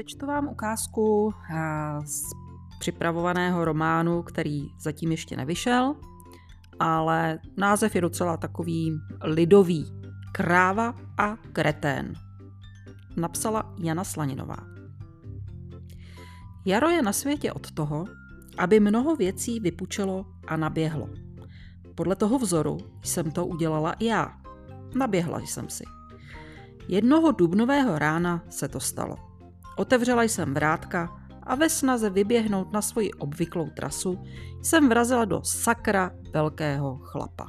[0.00, 1.34] Přečtu vám ukázku
[2.04, 2.22] z
[2.78, 5.96] připravovaného románu, který zatím ještě nevyšel,
[6.78, 8.92] ale název je docela takový
[9.22, 9.86] lidový.
[10.32, 12.14] Kráva a kretén.
[13.16, 14.56] Napsala Jana Slaninová.
[16.64, 18.04] Jaro je na světě od toho,
[18.58, 21.08] aby mnoho věcí vypučelo a naběhlo.
[21.94, 24.38] Podle toho vzoru jsem to udělala i já.
[24.94, 25.84] Naběhla jsem si.
[26.88, 29.29] Jednoho dubnového rána se to stalo.
[29.80, 34.18] Otevřela jsem vrátka a ve snaze vyběhnout na svoji obvyklou trasu
[34.62, 37.46] jsem vrazila do sakra velkého chlapa.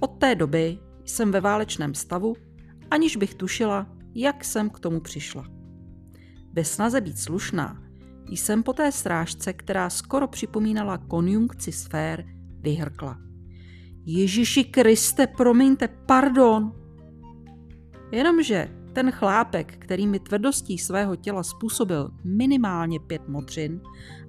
[0.00, 2.34] Od té doby jsem ve válečném stavu,
[2.90, 5.44] aniž bych tušila, jak jsem k tomu přišla.
[6.52, 7.82] Ve snaze být slušná
[8.28, 12.24] jsem po té strážce, která skoro připomínala konjunkci sfér,
[12.60, 13.18] vyhrkla.
[14.04, 16.72] Ježíši Kriste, promiňte, pardon.
[18.12, 23.80] Jenomže ten chlápek, který mi tvrdostí svého těla způsobil minimálně pět modřin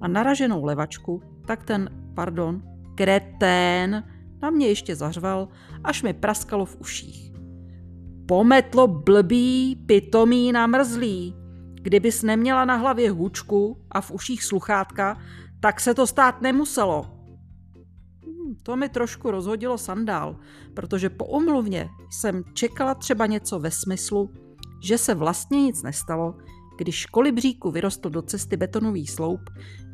[0.01, 2.61] a naraženou levačku, tak ten, pardon,
[2.95, 4.03] kretén
[4.41, 5.47] na mě ještě zařval,
[5.83, 7.31] až mi praskalo v uších.
[8.27, 11.35] Pometlo blbý, pitomý, namrzlý.
[11.73, 15.17] Kdybys neměla na hlavě hůčku a v uších sluchátka,
[15.59, 17.05] tak se to stát nemuselo.
[18.23, 20.39] Hmm, to mi trošku rozhodilo sandál,
[20.73, 24.29] protože po omluvně jsem čekala třeba něco ve smyslu,
[24.81, 26.35] že se vlastně nic nestalo,
[26.77, 29.41] když kolibříku vyrostl do cesty betonový sloup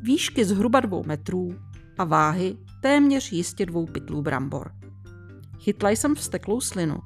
[0.02, 1.54] výšky zhruba dvou metrů
[1.98, 4.72] a váhy téměř jistě dvou pytlů brambor.
[5.58, 6.98] Chytla jsem vsteklou slinu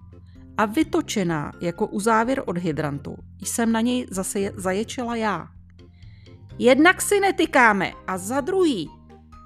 [0.57, 5.49] a vytočená jako uzávěr od hydrantu jsem na něj zase zaječela já.
[6.59, 8.89] Jednak si netykáme a za druhý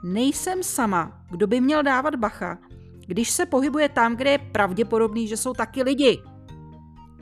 [0.05, 2.59] nejsem sama, kdo by měl dávat bacha,
[3.07, 6.23] když se pohybuje tam, kde je pravděpodobný, že jsou taky lidi.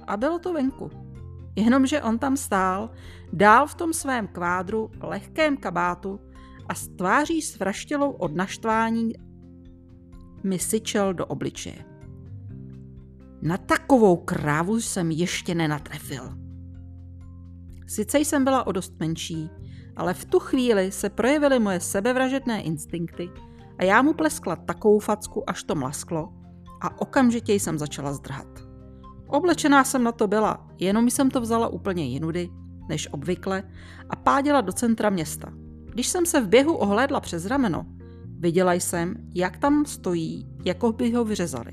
[0.07, 1.04] A bylo to venku.
[1.57, 2.91] Jenomže on tam stál,
[3.33, 6.21] dál v tom svém kvádru, lehkém kabátu
[6.69, 9.13] a s tváří svraštělou od naštvání
[10.43, 11.85] mi syčel do obličeje.
[13.43, 16.39] Na takovou krávu jsem ještě nenatrefil.
[17.87, 19.51] Sice jsem byla o dost menší,
[19.97, 23.31] ale v tu chvíli se projevily moje sebevražedné instinkty
[23.79, 26.33] a já mu pleskla takovou facku, až to mlasklo
[26.81, 28.74] a okamžitě jsem začala zdrhat.
[29.27, 32.51] Oblečená jsem na to byla, jenom jsem to vzala úplně jinudy,
[32.89, 33.63] než obvykle,
[34.11, 35.53] a páděla do centra města.
[35.85, 37.87] Když jsem se v běhu ohlédla přes rameno,
[38.39, 41.73] viděla jsem, jak tam stojí, jako by ho vyřezali.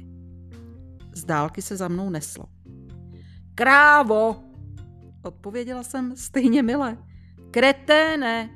[1.16, 2.46] Z dálky se za mnou neslo.
[3.56, 4.36] Krávo!
[5.24, 6.98] Odpověděla jsem stejně mile.
[7.52, 8.50] Kreténe!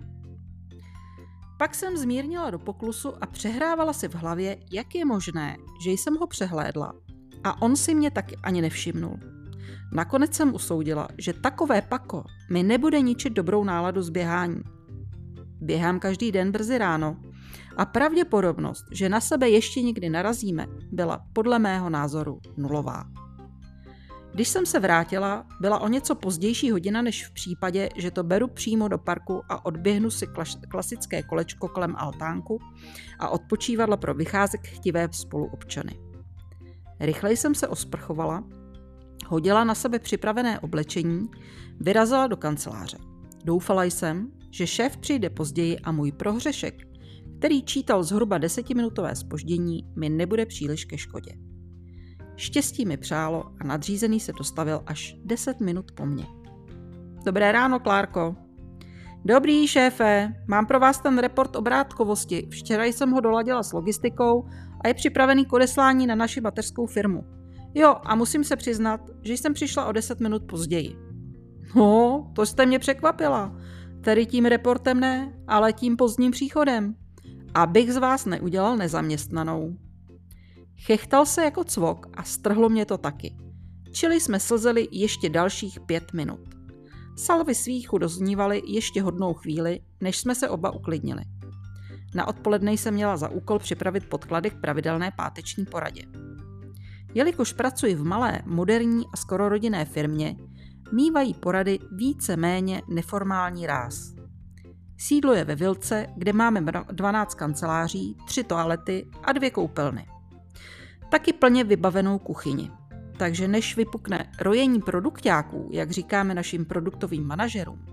[1.57, 6.15] Pak jsem zmírnila do poklusu a přehrávala si v hlavě, jak je možné, že jsem
[6.15, 6.93] ho přehlédla
[7.45, 9.19] a on si mě taky ani nevšimnul.
[9.93, 14.61] Nakonec jsem usoudila, že takové pako mi nebude ničit dobrou náladu z běhání.
[15.61, 17.17] Běhám každý den brzy ráno
[17.77, 23.05] a pravděpodobnost, že na sebe ještě nikdy narazíme, byla podle mého názoru nulová.
[24.33, 28.47] Když jsem se vrátila, byla o něco pozdější hodina než v případě, že to beru
[28.47, 30.27] přímo do parku a odběhnu si
[30.69, 32.59] klasické kolečko kolem altánku
[33.19, 36.04] a odpočívadla pro vycházek chtivé spoluobčany.
[36.99, 38.43] Rychleji jsem se osprchovala,
[39.27, 41.29] hodila na sebe připravené oblečení,
[41.79, 42.97] vyrazila do kanceláře.
[43.45, 46.75] Doufala jsem, že šéf přijde později a můj prohřešek,
[47.37, 51.31] který čítal zhruba desetiminutové spoždění, mi nebude příliš ke škodě.
[52.35, 56.25] Štěstí mi přálo a nadřízený se dostavil až 10 minut po mně.
[57.25, 58.35] Dobré ráno, Klárko.
[59.27, 62.47] Dobrý, šéfe, mám pro vás ten report obrátkovosti.
[62.51, 64.45] Včera jsem ho doladila s logistikou
[64.81, 67.23] a je připravený k odeslání na naši mateřskou firmu.
[67.73, 70.95] Jo, a musím se přiznat, že jsem přišla o 10 minut později.
[71.75, 73.55] No, to jste mě překvapila.
[74.01, 76.95] Tedy tím reportem ne, ale tím pozdním příchodem.
[77.53, 79.75] Abych z vás neudělal nezaměstnanou.
[80.85, 83.35] Chechtal se jako cvok a strhlo mě to taky.
[83.91, 86.54] Čili jsme slzeli ještě dalších pět minut.
[87.15, 91.21] Salvy svíchu doznívaly ještě hodnou chvíli, než jsme se oba uklidnili.
[92.15, 96.01] Na odpoledne jsem měla za úkol připravit podklady k pravidelné páteční poradě.
[97.13, 100.35] Jelikož pracuji v malé, moderní a skoro rodinné firmě,
[100.91, 104.13] mývají porady více méně neformální ráz.
[104.97, 110.05] Sídlo je ve Vilce, kde máme 12 kanceláří, 3 toalety a dvě koupelny.
[111.11, 112.71] Taky plně vybavenou kuchyni.
[113.17, 117.85] Takže než vypukne rojení produktáků, jak říkáme našim produktovým manažerům,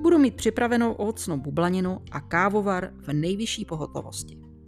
[0.00, 4.41] budu mít připravenou ovocnou bublaninu a kávovar v nejvyšší pohotovosti.